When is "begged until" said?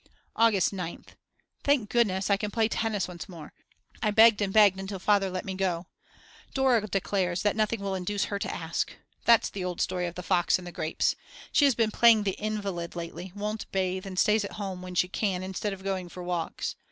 4.51-4.97